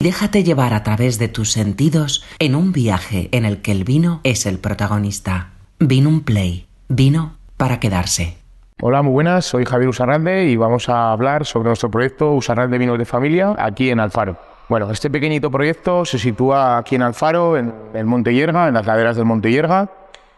[0.00, 4.20] Déjate llevar a través de tus sentidos en un viaje en el que el vino
[4.22, 5.54] es el protagonista.
[5.80, 6.68] Vino un play.
[6.88, 8.36] Vino para quedarse.
[8.80, 9.46] Hola, muy buenas.
[9.46, 13.90] Soy Javier Usarralde y vamos a hablar sobre nuestro proyecto Usarralde Vinos de Familia aquí
[13.90, 14.36] en Alfaro.
[14.68, 18.86] Bueno, este pequeñito proyecto se sitúa aquí en Alfaro, en el Monte Yerga, en las
[18.86, 19.90] laderas del Monte Yerga.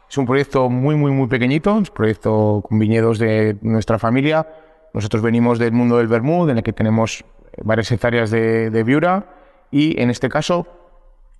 [0.09, 4.49] Es un proyecto muy, muy, muy pequeñito, es un proyecto con viñedos de nuestra familia.
[4.95, 7.27] Nosotros venimos del mundo del Bermud, en el que tenemos
[7.63, 9.37] varias hectáreas de viura
[9.71, 10.67] y en este caso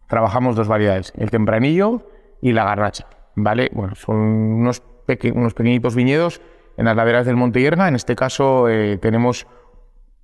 [0.09, 2.03] trabajamos dos variedades, el tempranillo
[2.41, 3.07] y la garnacha.
[3.37, 3.71] ¿vale?
[3.73, 4.83] Bueno, son unos,
[5.33, 6.41] unos pequeñitos viñedos
[6.77, 7.89] en las laderas del Monte Yerga.
[7.89, 9.47] En este caso eh, tenemos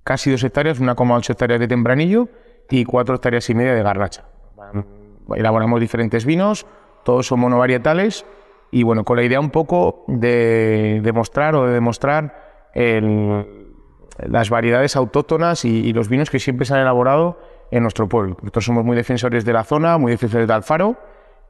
[0.03, 2.29] casi dos hectáreas, 1,8 hectáreas de tempranillo
[2.69, 4.25] y cuatro hectáreas y media de garnacha.
[5.35, 6.65] Elaboramos diferentes vinos,
[7.03, 8.25] todos son monovarietales
[8.71, 12.71] y bueno, con la idea un poco de demostrar o de demostrar
[14.17, 17.39] las variedades autóctonas y, los vinos que siempre se han elaborado
[17.71, 18.37] en nuestro pueblo.
[18.41, 20.97] Nosotros somos muy defensores de la zona, muy defensores de Alfaro,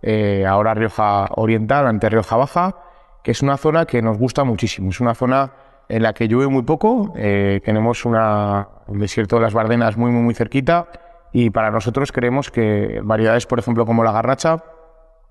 [0.01, 2.75] eh, ahora Rioja Oriental, ante Rioja Baja,
[3.23, 4.89] que es una zona que nos gusta muchísimo.
[4.89, 5.53] Es una zona
[5.89, 10.11] en la que llueve muy poco, eh, tenemos una, un desierto de las Bardenas muy,
[10.11, 10.87] muy, muy cerquita
[11.31, 14.63] y para nosotros creemos que variedades, por ejemplo, como la garnacha,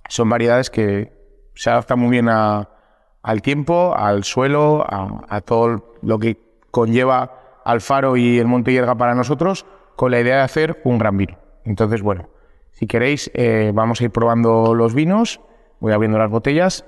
[0.08, 1.12] son variedades que
[1.54, 6.38] se adaptan muy bien al tiempo, al suelo, a, todo lo que
[6.70, 11.16] conlleva Alfaro y el Monte Hierga para nosotros, con la idea de hacer un gran
[11.16, 11.38] vino.
[11.64, 12.28] Entonces, bueno,
[12.70, 15.40] si queréis, eh, vamos a ir probando los vinos,
[15.80, 16.84] voy abriendo las botellas.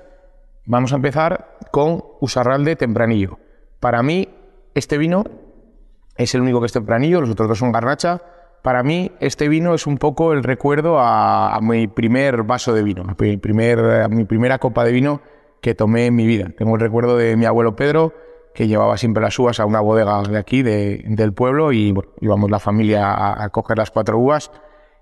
[0.65, 3.39] Vamos a empezar con Usarralde Tempranillo.
[3.79, 4.29] Para mí,
[4.75, 5.23] este vino
[6.15, 8.21] es el único que es tempranillo, los otros dos son garnacha.
[8.61, 13.03] Para mí, este vino es un poco el recuerdo a, mi primer vaso de vino,
[13.03, 15.21] a mi, primer, mi primera copa de vino
[15.61, 16.49] que tomé en mi vida.
[16.57, 18.13] Tengo el recuerdo de mi abuelo Pedro,
[18.53, 22.49] que llevaba siempre las uvas a una bodega de aquí, del pueblo, y bueno, íbamos
[22.51, 24.51] la familia a, coger las cuatro uvas.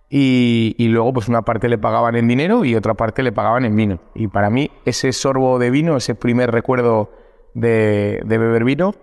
[0.10, 3.66] Y, y, luego, pues una parte le pagaban en dinero y otra parte le pagaban
[3.66, 4.00] en vino.
[4.16, 7.12] Y para mí, ese sorbo de vino, ese primer recuerdo
[7.58, 8.94] de, beber vino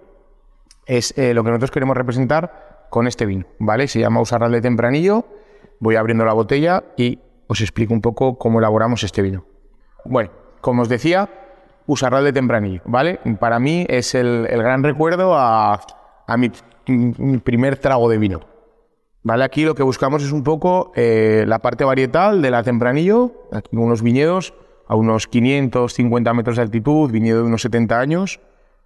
[0.87, 3.89] es eh, lo que nosotros queremos representar con este vino, ¿vale?
[3.89, 5.27] Se llama Usarral de Tempranillo.
[5.81, 7.19] Voy abriendo la botella y
[7.49, 9.45] os explico un poco cómo elaboramos este vino.
[10.05, 10.31] Bueno,
[10.61, 11.29] como os decía,
[11.87, 13.21] Usarral de Tempranillo, ¿vale?
[13.39, 15.81] Para mí es el, gran recuerdo a,
[16.39, 16.51] mi,
[17.41, 18.41] primer trago de vino.
[19.23, 19.45] ¿Vale?
[19.45, 23.77] Aquí lo que buscamos es un poco eh, la parte varietal de la Tempranillo, aquí
[23.77, 24.55] unos viñedos
[24.87, 28.41] a unos 550 metros de altitud, viñedo de unos 70 años.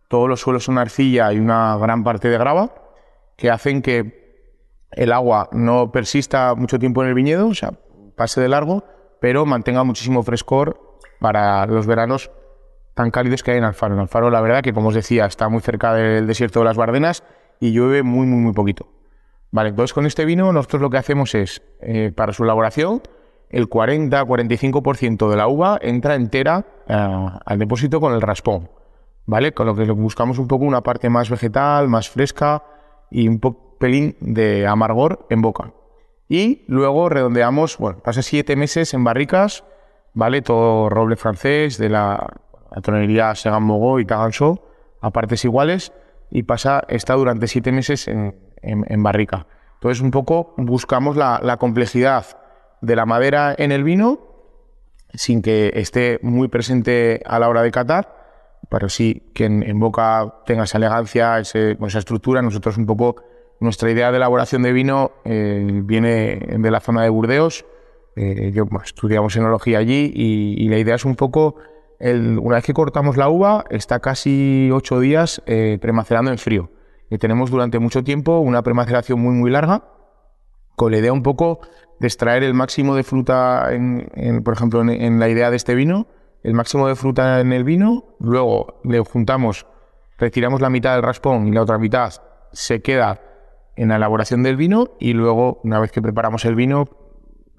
[0.09, 2.73] Todos los suelos son arcilla y una gran parte de grava,
[3.37, 4.47] que hacen que
[4.93, 7.73] el agua no persista mucho tiempo en el viñedo, o sea,
[8.17, 8.85] pase de largo,
[9.21, 12.31] pero mantenga muchísimo frescor para los veranos
[12.99, 13.95] tan cálidos que hay en Alfaro.
[13.95, 16.77] En Alfaro, la verdad, que como os decía, está muy cerca del desierto de las
[16.77, 17.23] Bardenas
[17.61, 18.89] y llueve muy, muy, muy poquito.
[19.53, 23.01] Vale, entonces con este vino nosotros lo que hacemos es, eh, para su elaboración,
[23.51, 28.69] el 40-45% de la uva entra entera eh, al depósito con el raspón,
[29.27, 29.53] ¿vale?
[29.53, 32.65] Con lo que buscamos un poco una parte más vegetal, más fresca
[33.13, 33.39] y un
[33.79, 35.73] pelín de amargor en boca.
[36.29, 39.63] Y luego redondeamos, bueno, pasa siete meses en barricas,
[40.15, 40.43] ¿vale?
[40.43, 42.27] Todo roble francés de la,
[42.75, 44.65] la tonería Segan Mogó y Taganso
[45.01, 45.93] a partes iguales
[46.31, 49.47] y pasa, está durante siete meses en, barrica.
[49.75, 52.27] Entonces un poco buscamos la, la complejidad
[52.81, 54.19] de la madera en el vino,
[55.15, 58.19] sin que esté muy presente a la hora de catar,
[58.69, 62.43] pero sí que en, boca tenga esa elegancia, esa estructura.
[62.43, 63.17] Nosotros un poco,
[63.61, 67.65] nuestra idea de elaboración de vino eh, viene de la zona de Burdeos.
[68.17, 71.57] Eh, yo estudiamos enología allí y, la idea es un poco,
[72.01, 76.71] una vez que cortamos la uva, está casi ocho días eh, premacerando en frío.
[77.11, 79.85] Y tenemos durante mucho tiempo una premaceración muy, muy larga,
[80.77, 81.61] con la idea un poco
[81.99, 86.07] de extraer el máximo de fruta, en, por ejemplo, en, la idea de este vino,
[86.45, 89.67] el máximo de fruta en el vino, luego le juntamos,
[90.19, 92.13] retiramos la mitad del raspón y la otra mitad
[92.53, 93.21] se queda
[93.75, 96.85] en la elaboración del vino y luego, una vez que preparamos el vino,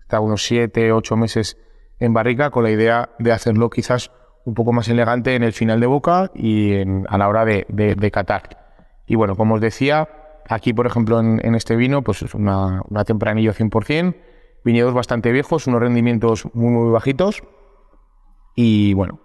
[0.01, 1.57] está unos 7, 8 meses
[1.99, 4.11] en barrica con la idea de hacerlo quizás
[4.45, 6.75] un poco más elegante en el final de boca y
[7.07, 8.57] a la hora de, de catar.
[9.05, 10.07] Y bueno, como os decía,
[10.49, 14.15] Aquí, por ejemplo, en, este vino, pues es una, tempranillo 100%,
[14.65, 17.43] viñedos bastante viejos, unos rendimientos muy, muy bajitos.
[18.55, 19.19] Y bueno,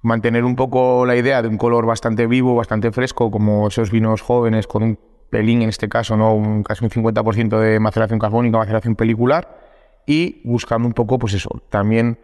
[0.00, 4.22] mantener un poco la idea de un color bastante vivo, bastante fresco, como esos vinos
[4.22, 4.98] jóvenes con un
[5.28, 6.62] pelín, en este caso, ¿no?
[6.62, 9.58] casi un 50% de maceración carbónica, maceración pelicular.
[10.06, 12.20] Y buscando un poco, pues eso, también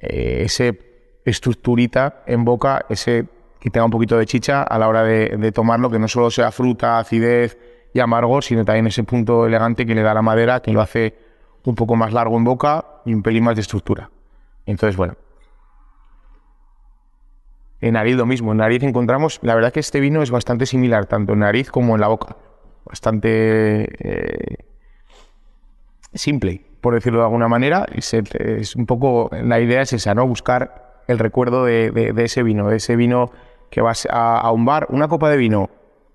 [0.00, 0.74] eh, ese
[1.24, 3.26] estructurita en boca, ese
[3.62, 6.50] que tenga un poquito de chicha a la hora de, tomarlo, que no solo sea
[6.50, 7.56] fruta, acidez
[7.94, 11.14] y amargo, sino también ese punto elegante que le da la madera, que lo hace
[11.64, 14.10] un poco más largo en boca y un pelín más de estructura.
[14.66, 15.14] Entonces, bueno.
[17.80, 18.50] En nariz lo mismo.
[18.50, 21.94] En nariz encontramos, la verdad que este vino es bastante similar, tanto en nariz como
[21.94, 22.36] en la boca.
[22.84, 24.64] Bastante eh,
[26.14, 27.86] simple, por decirlo de alguna manera.
[27.92, 30.26] Es, un poco, la idea es esa, ¿no?
[30.26, 33.30] Buscar el recuerdo de, ese vino, de ese vino
[33.70, 35.70] que vas a, un bar, una copa de vino,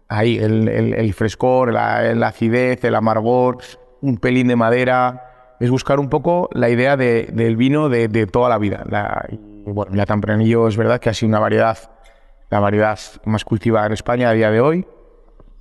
[0.09, 3.59] ahí, el, frescor, la, acidez, el amargor,
[4.01, 8.57] un pelín de madera, es buscar un poco la idea del vino de, toda la
[8.57, 8.83] vida.
[8.87, 9.27] La,
[9.65, 11.77] bueno, la Tempranillo es verdad que ha sido una variedad,
[12.49, 14.85] la variedad más cultivada en España a día de hoy.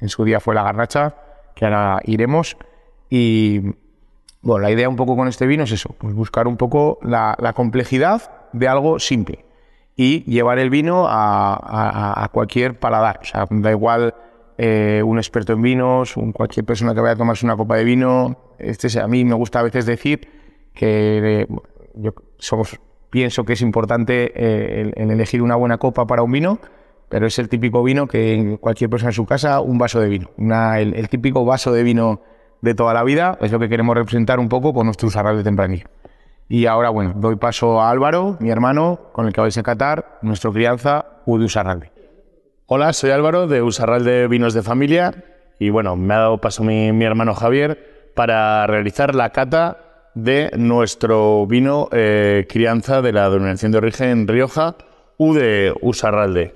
[0.01, 1.15] En su día fue la garnacha,
[1.55, 2.57] que ahora iremos.
[3.09, 3.75] Y
[4.43, 7.37] bueno, la idea un poco con este vino es eso, pues buscar un poco la,
[7.55, 9.45] complejidad de algo simple
[9.97, 13.21] y llevar el vino a, cualquier paladar.
[13.23, 14.15] O sea, da igual
[14.59, 18.37] eh, un experto en vinos, cualquier persona que vaya a tomarse una copa de vino.
[18.59, 20.29] Este, a mí me gusta a veces decir
[20.75, 21.47] que eh,
[21.95, 22.13] yo,
[23.09, 26.59] pienso que es importante eh, el, elegir una buena copa para un vino,
[27.09, 30.29] pero es el típico vino que cualquier persona en su casa, un vaso de vino.
[30.77, 32.21] el, típico vaso de vino
[32.61, 35.45] de toda la vida es lo que queremos representar un poco con nuestro usarral de
[35.45, 35.87] tempranillo.
[36.49, 40.19] Y ahora, bueno, doy paso a Álvaro, mi hermano, con el que vais a catar
[40.23, 41.91] nuestro crianza U de Usarralde.
[42.67, 45.25] Hola, soy Álvaro de Usarralde Vinos de Familia
[45.59, 51.47] y bueno, me ha dado paso mi, hermano Javier para realizar la cata de nuestro
[51.47, 54.77] vino eh, crianza de la denominación de origen Rioja,
[55.19, 56.55] U de Usarralde.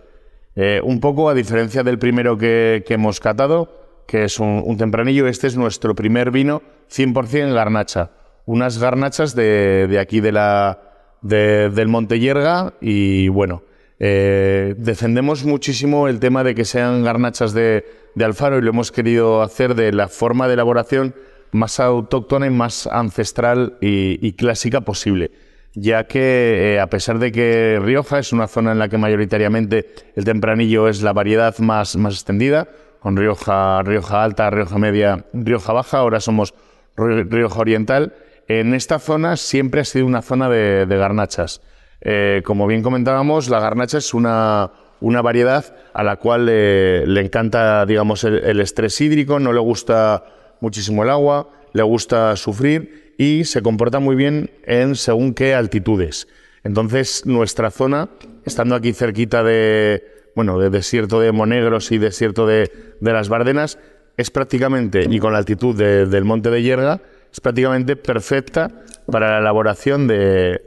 [0.55, 5.49] Eh, un poco a diferencia del primero que, hemos catado, que es un, tempranillo, este
[5.49, 8.11] es nuestro primer vino 100% garnacha.
[8.51, 10.81] Unas garnachas de, aquí de la,
[11.23, 13.63] del Monte Yerga y bueno,
[14.01, 17.85] eh, defendemos muchísimo el tema de que sean garnachas de,
[18.17, 21.15] de Alfaro y lo hemos querido hacer de la forma de elaboración
[21.53, 25.31] más autóctona y más ancestral y, clásica posible,
[25.75, 29.91] ya que eh, a pesar de que Rioja es una zona en la que mayoritariamente
[30.17, 32.67] el tempranillo es la variedad más, más extendida,
[32.99, 36.53] con Rioja, Rioja Alta, Rioja Media, Rioja Baja, ahora somos
[36.97, 38.13] Rioja Oriental,
[38.59, 41.61] en esta zona siempre ha sido una zona de, garnachas.
[42.01, 47.87] Eh, como bien comentábamos, la garnacha es una, una variedad a la cual le encanta,
[47.87, 50.25] digamos, el, estrés hídrico, no le gusta
[50.61, 56.27] muchísimo el agua, le gusta sufrir y se comporta muy bien en según qué altitudes.
[56.65, 58.09] Entonces, nuestra zona,
[58.45, 60.03] estando aquí cerquita de,
[60.35, 63.79] bueno, de desierto de Monegros y desierto de, las Bardenas,
[64.17, 67.01] es prácticamente, y con la altitud del monte de Yerga,
[67.33, 68.71] es prácticamente perfecta
[69.11, 70.61] para la elaboración de,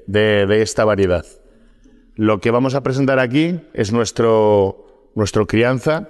[0.62, 1.26] esta variedad.
[2.16, 6.10] Lo que vamos a presentar aquí es nuestro, nuestro crianza,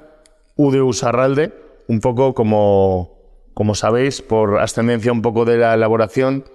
[0.55, 1.53] Udeus Arralde,
[1.87, 3.17] un poco como,
[3.53, 6.45] como sabéis, por ascendencia un poco de la elaboración,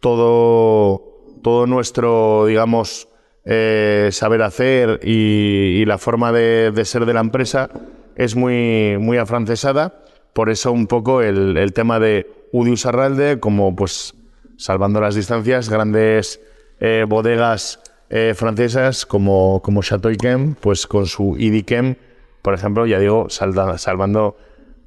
[0.00, 1.02] todo,
[1.42, 3.08] todo nuestro, digamos,
[3.48, 7.70] eh, saber hacer y, la forma de, ser de la empresa
[8.16, 10.02] es muy, muy afrancesada.
[10.32, 14.14] Por eso un poco el, tema de Udius Arralde, como pues
[14.56, 16.40] salvando las distancias, grandes
[16.80, 21.96] eh, bodegas eh, francesas como, como Chateau Yquem, pues con su Idicem,
[22.40, 24.36] por ejemplo, ya digo, salvando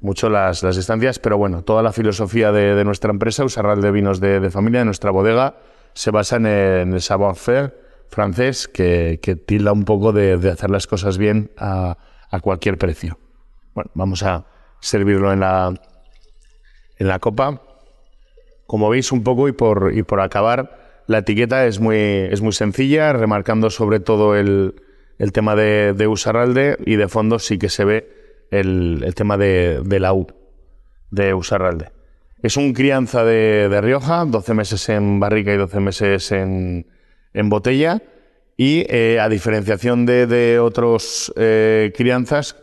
[0.00, 4.18] mucho las, las distancias, pero bueno, toda la filosofía de, nuestra empresa, Usarral de Vinos
[4.18, 5.56] de, Familia, de nuestra bodega,
[5.92, 7.74] se basa en el, savoir-faire
[8.08, 11.98] francés que, tilda un poco de, hacer las cosas bien a,
[12.40, 13.18] cualquier precio.
[13.74, 14.46] Bueno, vamos a
[14.80, 15.74] servirlo en la,
[17.00, 17.62] en la copa.
[18.68, 22.52] Como veis un poco y por, y por acabar, la etiqueta es muy, es muy
[22.52, 24.76] sencilla, remarcando sobre todo el,
[25.18, 29.82] el tema de, de Usarralde y de fondo sí que se ve el, tema de,
[30.00, 30.26] la U,
[31.10, 31.90] de Usarralde.
[32.42, 36.86] Es un crianza de, Rioja, 12 meses en barrica y 12 meses en,
[37.44, 38.02] botella.
[38.56, 42.56] Y eh, a diferenciación de, otros eh, crianzas,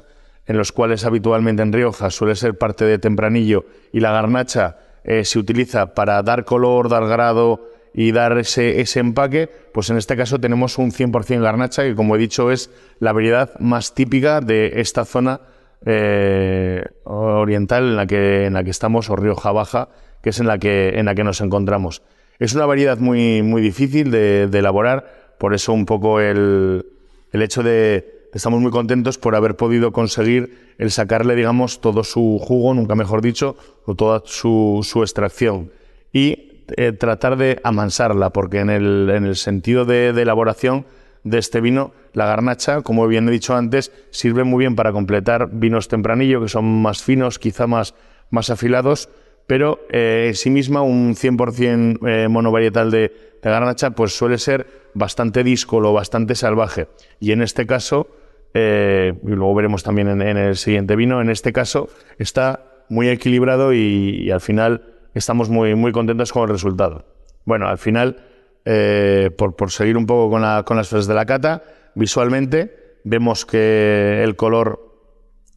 [0.47, 5.23] en los cuales habitualmente en Rioja suele ser parte de tempranillo y la garnacha eh,
[5.25, 10.15] se utiliza para dar color, dar grado y dar ese, ese empaque, pues en este
[10.15, 14.79] caso tenemos un 100% garnacha que como he dicho es la variedad más típica de
[14.81, 15.41] esta zona
[15.85, 19.89] eh, oriental en la, que, en la que estamos, o Rioja Baja,
[20.21, 22.01] que es en la que, en la que nos encontramos.
[22.39, 26.85] Es una variedad muy, muy difícil de, elaborar, por eso un poco el,
[27.31, 32.39] el hecho de estamos muy contentos por haber podido conseguir el sacarle, digamos, todo su
[32.39, 35.71] jugo, nunca mejor dicho, o toda su, su extracción.
[36.13, 40.85] Y eh, tratar de amansarla, porque en el, en el sentido de, elaboración
[41.23, 45.49] de este vino, la garnacha, como bien he dicho antes, sirve muy bien para completar
[45.51, 47.95] vinos tempranillo, que son más finos, quizá más,
[48.29, 49.09] más afilados,
[49.47, 52.99] pero eh, en sí misma un 100% eh, monovarietal de,
[53.41, 56.87] de, garnacha pues suele ser bastante díscolo, bastante salvaje.
[57.19, 58.07] Y en este caso,
[58.53, 63.73] eh, y luego veremos también en, el siguiente vino, en este caso está muy equilibrado
[63.73, 67.05] y, al final estamos muy, muy contentos con el resultado.
[67.45, 68.17] Bueno, al final,
[68.65, 71.63] eh, por, por, seguir un poco con, la, con las frases de la cata,
[71.95, 74.79] visualmente vemos que el color,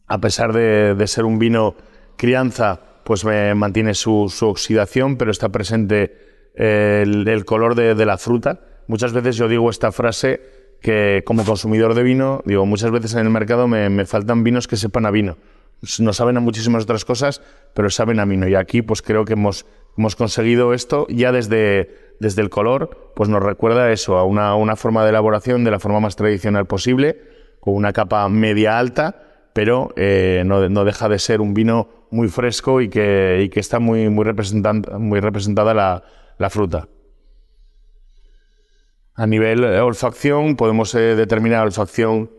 [0.07, 1.75] a pesar de, de ser un vino
[2.17, 7.95] crianza, pues me mantiene su, su, oxidación, pero está presente eh, el, el, color de,
[7.95, 8.61] de, la fruta.
[8.87, 13.19] Muchas veces yo digo esta frase que como consumidor de vino, digo, muchas veces en
[13.19, 15.37] el mercado me, me faltan vinos que sepan a vino.
[15.99, 17.41] No saben a muchísimas otras cosas,
[17.73, 18.47] pero saben a vino.
[18.47, 19.65] Y aquí pues creo que hemos,
[19.97, 24.75] hemos conseguido esto ya desde, desde el color, pues nos recuerda eso, a una, una
[24.75, 27.19] forma de elaboración de la forma más tradicional posible,
[27.59, 29.23] con una capa media alta,
[29.53, 33.59] pero eh, no, no, deja de ser un vino muy fresco y que, y que
[33.59, 34.25] está muy, muy,
[34.99, 36.03] muy representada la,
[36.37, 36.87] la, fruta.
[39.21, 42.31] A nivel olfacción, podemos eh, determinar olfacción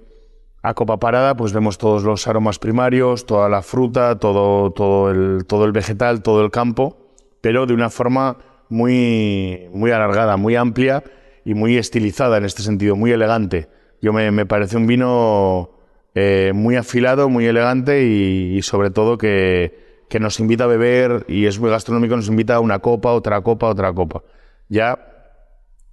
[0.64, 5.44] a copa parada, pues vemos todos los aromas primarios, toda la fruta, todo, todo, el,
[5.46, 11.04] todo el vegetal, todo el campo, pero de una forma muy, muy alargada, muy amplia
[11.44, 13.68] y muy estilizada en este sentido, muy elegante.
[14.00, 15.70] Yo me, me parece un vino
[16.16, 21.26] eh, muy afilado, muy elegante y, y sobre todo que, que, nos invita a beber
[21.28, 24.24] y es muy gastronómico, nos invita a una copa, otra copa, otra copa.
[24.68, 25.11] Ya,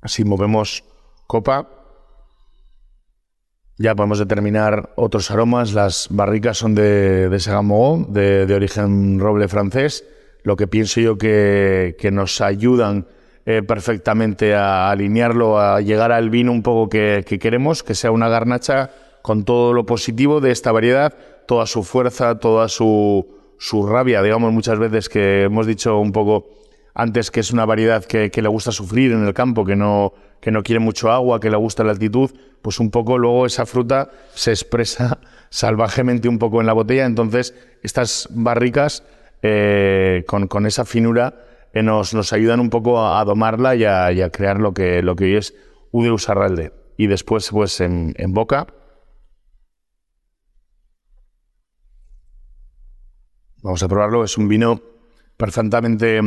[0.05, 0.83] si movemos
[1.27, 1.69] copa,
[3.77, 5.73] ya podemos determinar otros aromas.
[5.73, 10.05] Las barricas son de, de de, origen roble francés,
[10.43, 13.07] lo que pienso yo que, que nos ayudan
[13.45, 18.11] eh, perfectamente a alinearlo, a llegar al vino un poco que, que queremos, que sea
[18.11, 18.91] una garnacha
[19.21, 21.13] con todo lo positivo de esta variedad,
[21.47, 23.27] toda su fuerza, toda su,
[23.57, 26.47] su rabia, digamos muchas veces que hemos dicho un poco
[26.93, 30.51] antes que es una variedad que, le gusta sufrir en el campo, que no, que
[30.51, 32.31] no quiere mucho agua, que le gusta la altitud,
[32.61, 35.19] pues un poco luego esa fruta se expresa
[35.49, 37.05] salvajemente un poco en la botella.
[37.05, 39.03] Entonces, estas barricas
[39.41, 44.29] eh, con, con, esa finura eh, nos, nos, ayudan un poco a, domarla y a,
[44.31, 45.53] crear lo que, lo que hoy es
[45.91, 46.73] Udeus Arralde.
[46.97, 48.67] Y después, pues en boca,
[53.61, 54.23] Vamos a probarlo.
[54.23, 54.81] Es un vino
[55.37, 56.21] perfectamente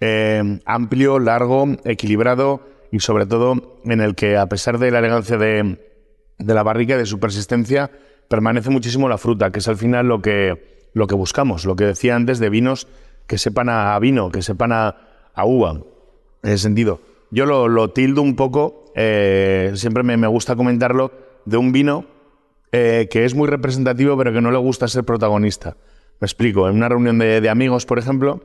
[0.00, 2.60] eh, amplio, largo, equilibrado
[2.92, 5.78] y sobre todo en el que, a pesar de la elegancia de,
[6.38, 7.90] la barrica y de su persistencia,
[8.28, 10.58] permanece muchísimo la fruta, que es al final lo que,
[10.94, 11.64] buscamos.
[11.64, 12.88] Lo que decía antes de vinos
[13.26, 14.96] que sepan a vino, que sepan a,
[15.34, 15.80] a uva.
[16.42, 17.00] En ese sentido,
[17.30, 21.12] yo lo, tildo un poco, eh, siempre me, gusta comentarlo,
[21.44, 22.06] de un vino
[22.72, 25.76] eh, que es muy representativo, pero que no le gusta ser protagonista.
[26.20, 28.40] Me explico, en una reunión de amigos, por ejemplo,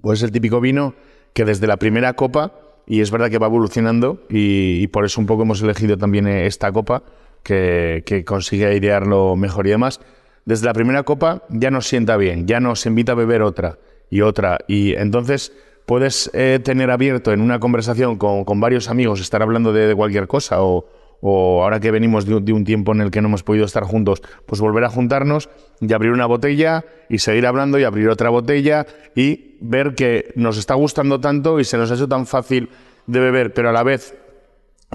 [0.00, 0.94] pues es el típico vino
[1.32, 2.52] que desde la primera copa,
[2.86, 6.72] y es verdad que va evolucionando, y, por eso un poco hemos elegido también esta
[6.72, 7.02] copa,
[7.42, 10.00] que, consigue airearlo mejor y demás,
[10.44, 13.78] desde la primera copa ya nos sienta bien, ya nos invita a beber otra
[14.10, 15.52] y otra, y entonces
[15.86, 19.94] puedes eh, tener abierto en una conversación con, con varios amigos, estar hablando de, de
[19.94, 20.86] cualquier cosa o
[21.20, 23.64] o ahora que venimos de un, de un, tiempo en el que no hemos podido
[23.64, 25.50] estar juntos, pues volver a juntarnos
[25.80, 30.56] y abrir una botella y seguir hablando y abrir otra botella y ver que nos
[30.56, 32.70] está gustando tanto y se nos ha hecho tan fácil
[33.06, 34.16] de beber, pero a la vez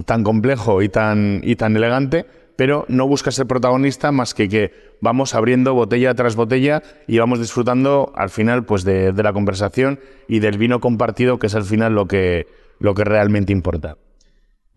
[0.04, 4.72] tan complejo y tan, y tan elegante, pero no busca ser protagonista más que que
[5.00, 10.00] vamos abriendo botella tras botella y vamos disfrutando al final pues de, de la conversación
[10.26, 12.46] y del vino compartido, que es al final lo que,
[12.78, 13.96] lo que realmente importa.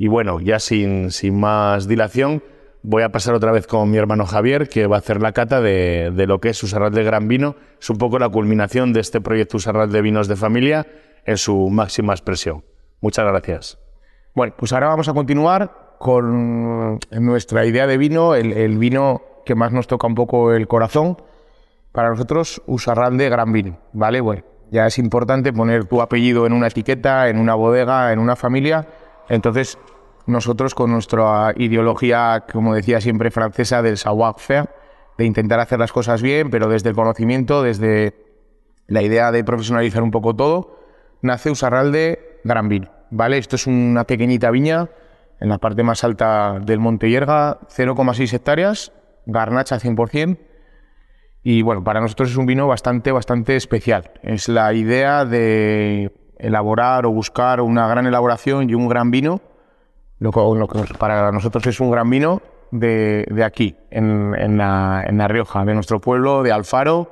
[0.01, 2.41] Y bueno, ya sin, sin, más dilación,
[2.83, 5.59] voy a pasar otra vez con mi hermano Javier, que va a hacer la cata
[5.59, 7.57] de, de lo que es Usarral de Gran Vino.
[7.81, 10.87] Es un poco la culminación de este proyecto Usarral de Vinos de Familia
[11.25, 12.63] en su máxima expresión.
[13.01, 13.77] Muchas gracias.
[14.33, 19.53] Bueno, pues ahora vamos a continuar con nuestra idea de vino, el, el vino que
[19.53, 21.17] más nos toca un poco el corazón.
[21.91, 24.21] Para nosotros, Usarral de Gran Vino, ¿vale?
[24.21, 28.37] Bueno, ya es importante poner tu apellido en una etiqueta, en una bodega, en una
[28.37, 28.87] familia
[29.29, 29.77] entonces,
[30.25, 34.69] nosotros con nuestra ideología, como decía siempre, francesa del savoir-faire,
[35.17, 38.15] de intentar hacer las cosas bien, pero desde el conocimiento, desde
[38.87, 40.79] la idea de profesionalizar un poco todo,
[41.21, 42.89] nace Usarralde Gran Vino.
[43.11, 43.37] ¿vale?
[43.37, 44.89] Esto es una pequeñita viña
[45.39, 48.91] en la parte más alta del Monte Yerga, 0,6 hectáreas,
[49.25, 50.37] garnacha 100%.
[51.43, 54.11] Y bueno, para nosotros es un vino bastante, bastante especial.
[54.23, 59.41] Es la idea de elaborar o buscar una gran elaboración y un gran vino,
[60.19, 62.41] lo que, para nosotros es un gran vino
[62.71, 67.11] de, aquí, en, en, la, en, la, Rioja, de nuestro pueblo, de Alfaro,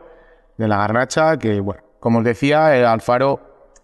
[0.58, 3.40] de la Garnacha, que, bueno, como os decía, el Alfaro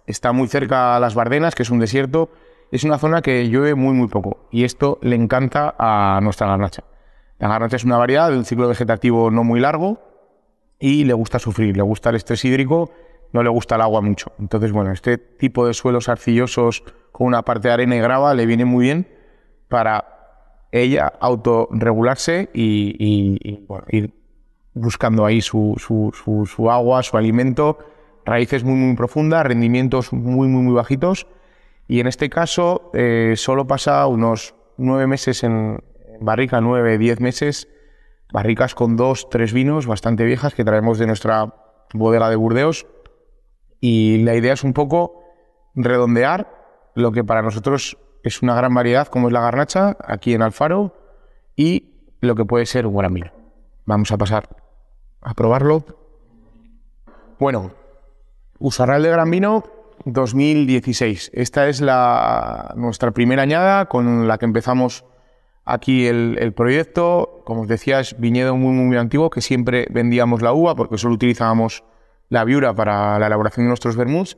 [0.06, 2.30] está muy cerca a las Bardenas, que es un desierto.
[2.72, 4.48] Es una zona que llueve muy, muy poco.
[4.52, 6.84] Y esto le encanta a nuestra Garnacha.
[7.40, 10.00] La Garnacha es una variedad de un ciclo vegetativo no muy largo
[10.80, 12.92] y le gusta sufrir, le gusta el estrés hídrico,
[13.34, 14.32] no le gusta el agua mucho.
[14.40, 18.46] Entonces, bueno, este tipo de suelos arcillosos con una parte de arena y grava le
[18.46, 19.08] viene muy bien
[19.68, 20.06] para
[20.72, 24.14] ella autorregularse y, y, ir
[24.74, 27.78] buscando ahí su, su, agua, su alimento,
[28.26, 31.28] raíces muy, muy profundas, rendimientos muy, muy, muy bajitos.
[31.88, 35.80] Y en este caso eh, solo pasa unos nueve meses en,
[36.20, 37.68] barrica, nueve, diez meses,
[38.32, 41.54] barricas con dos, tres vinos bastante viejas que traemos de nuestra
[41.94, 42.88] bodega de Burdeos.
[43.86, 45.26] Y la idea es un poco
[45.76, 46.48] redondear
[46.96, 50.96] lo que para nosotros es una gran variedad, como es la garnacha, aquí en Alfaro,
[51.58, 53.32] y lo que puede ser un vino.
[53.84, 54.48] Vamos a pasar
[55.20, 55.84] a probarlo.
[57.40, 57.72] Bueno,
[58.58, 59.66] Usarral de Gran Vino
[60.06, 61.32] 2016.
[61.34, 65.04] Esta es la, nuestra primera añada con la que empezamos
[65.66, 67.42] aquí el, proyecto.
[67.44, 71.16] Como os decía, es viñedo muy, muy antiguo que siempre vendíamos la uva porque solo
[71.16, 71.84] utilizábamos
[72.34, 74.38] la viura para la elaboración de nuestros vermuts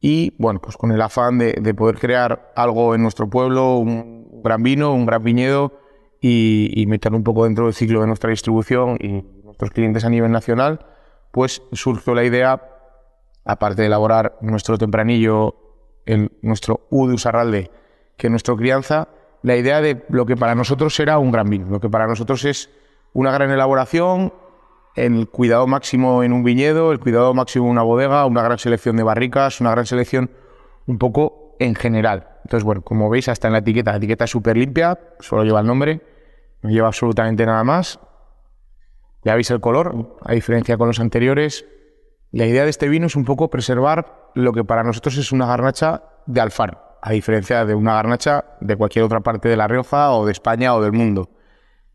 [0.00, 4.62] y bueno, pues con el afán de, poder crear algo en nuestro pueblo, un gran
[4.62, 5.72] vino, un gran viñedo
[6.20, 10.30] y, meterlo un poco dentro del ciclo de nuestra distribución y nuestros clientes a nivel
[10.30, 10.86] nacional,
[11.32, 12.62] pues surgió la idea,
[13.44, 15.56] aparte de elaborar nuestro tempranillo,
[16.06, 17.72] el, nuestro U de Usarralde,
[18.16, 19.08] que es nuestro crianza,
[19.42, 22.44] la idea de lo que para nosotros será un gran vino, lo que para nosotros
[22.44, 22.70] es
[23.12, 24.32] una gran elaboración,
[24.94, 28.96] el cuidado máximo en un viñedo, el cuidado máximo en una bodega, una gran selección
[28.96, 30.30] de barricas, una gran selección
[30.86, 32.28] un poco en general.
[32.44, 35.60] Entonces, bueno, como veis, hasta en la etiqueta, la etiqueta es súper limpia, solo lleva
[35.60, 36.00] el nombre,
[36.62, 37.98] no lleva absolutamente nada más.
[39.24, 41.64] Ya veis el color, a diferencia con los anteriores.
[42.30, 45.46] La idea de este vino es un poco preservar lo que para nosotros es una
[45.46, 50.12] garnacha de Alfaro, a diferencia de una garnacha de cualquier otra parte de La Rioja
[50.12, 51.30] o de España o del mundo.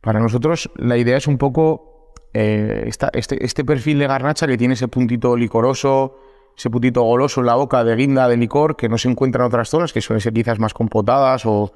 [0.01, 1.98] Para nosotros la idea es un poco
[2.33, 6.15] eh, este, este, perfil de garnacha que tiene ese puntito licoroso,
[6.55, 9.47] ese puntito goloso en la boca de guinda de licor que no se encuentra en
[9.47, 11.73] otras zonas, que suelen ser quizás más compotadas o,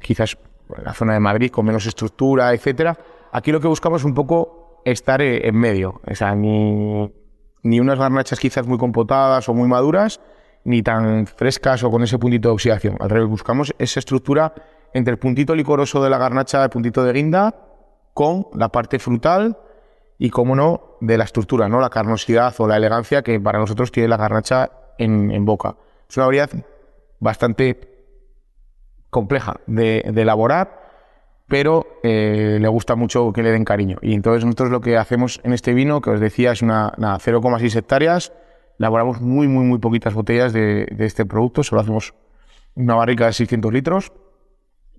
[0.00, 0.36] quizás
[0.76, 2.98] en la zona de Madrid con menos estructura, etcétera.
[3.32, 6.00] Aquí lo que buscamos es un poco estar eh, en medio,
[6.36, 7.12] ni,
[7.62, 10.20] ni unas garnachas quizás muy compotadas o muy maduras,
[10.64, 12.96] ni tan frescas o con ese puntito de oxidación.
[12.98, 14.52] Al revés, buscamos esa estructura
[14.92, 17.69] entre el puntito licoroso de la garnacha, el puntito de guinda
[18.14, 19.58] con la parte frutal
[20.18, 21.80] y, como no, de la estructura, ¿no?
[21.80, 25.76] La carnosidad o la elegancia que para nosotros tiene la garnacha en, boca.
[26.08, 26.50] Es una variedad
[27.20, 27.80] bastante
[29.08, 30.78] compleja de, elaborar,
[31.48, 33.96] pero eh, le gusta mucho que le den cariño.
[34.02, 37.76] Y entonces nosotros lo que hacemos en este vino, que os decía, es una, 0,6
[37.76, 38.32] hectáreas,
[38.78, 42.14] elaboramos muy, muy, muy poquitas botellas de, este producto, solo hacemos
[42.74, 44.12] una barrica de 600 litros.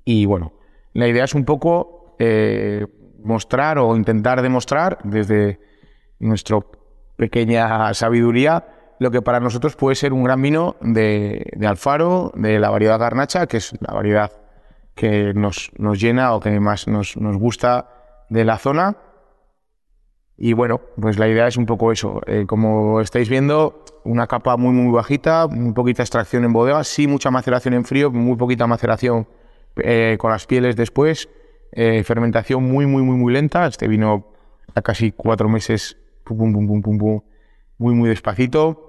[0.03, 0.53] Y bueno,
[0.93, 2.87] la idea es un poco eh,
[3.23, 5.59] mostrar o intentar demostrar desde
[6.19, 6.59] nuestra
[7.17, 8.65] pequeña sabiduría
[9.01, 13.47] lo que para nosotros puede ser un gran vino de, Alfaro, de la variedad Garnacha,
[13.47, 14.31] que es la variedad
[14.93, 17.89] que nos, nos llena o que más nos, nos, gusta
[18.29, 18.97] de la zona.
[20.37, 22.21] Y bueno, pues la idea es un poco eso.
[22.27, 27.07] Eh, como estáis viendo, una capa muy, muy bajita, muy poquita extracción en bodega, sí
[27.07, 29.27] mucha maceración en frío, muy poquita maceración
[29.77, 31.27] eh, con las pieles después.
[31.71, 33.65] Eh, fermentación muy, muy, muy, muy lenta.
[33.65, 34.27] Este vino
[34.75, 35.97] a casi cuatro meses,
[37.77, 38.87] muy, muy despacito.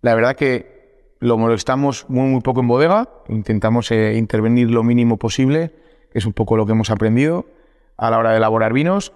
[0.00, 3.08] La verdad que lo molestamos muy, muy poco en bodega.
[3.28, 5.72] Intentamos eh, intervenir lo mínimo posible,
[6.12, 7.46] que es un poco lo que hemos aprendido
[7.96, 9.12] a la hora de elaborar vinos.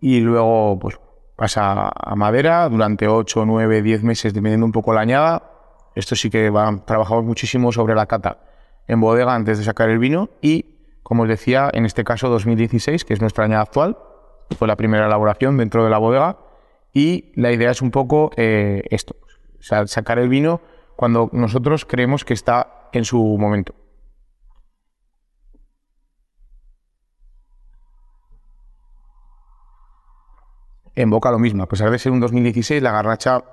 [0.00, 0.98] Y luego, pues,
[1.36, 5.50] pasa a madera durante 8, 9, 10 meses, dependiendo un poco la añada.
[5.94, 8.40] Esto sí que va, trabajamos muchísimo sobre la cata
[8.86, 10.75] en bodega antes de sacar el vino y
[11.06, 13.96] como os decía, en este caso 2016, que es nuestra añada actual,
[14.58, 16.38] fue la primera elaboración dentro de la bodega
[16.92, 19.14] y la idea es un poco eh, esto,
[19.60, 20.60] sacar el vino
[20.96, 23.72] cuando nosotros creemos que está en su momento.
[30.96, 33.44] En boca lo mismo, a pesar de ser un 2016, la garnacha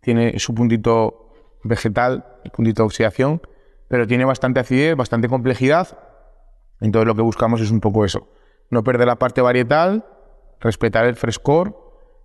[0.00, 1.30] tiene su puntito
[1.62, 3.40] vegetal, el puntito de oxidación,
[3.86, 6.13] pero tiene bastante acidez, bastante complejidad
[6.86, 8.28] entonces lo que buscamos es un poco eso,
[8.70, 10.04] no perder la parte varietal,
[10.60, 11.76] respetar el frescor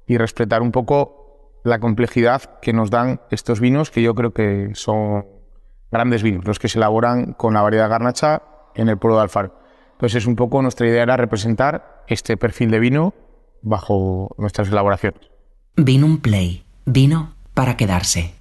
[0.06, 4.72] y respetar un poco la complejidad que nos dan estos vinos, que yo creo que
[4.74, 5.26] son
[5.91, 8.43] grandes vinos, los que se elaboran con la variedad garnacha
[8.76, 9.60] en el pueblo de Alfaro.
[9.93, 13.13] Entonces es un poco nuestra idea era representar este perfil de vino
[13.62, 15.30] bajo nuestras elaboraciones.
[15.76, 16.65] Vinum Play.
[16.86, 18.38] Vino para quedarse.